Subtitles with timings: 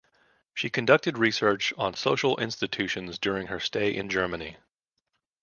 [0.55, 4.57] She conducted research on social institutions during her stay in Germany.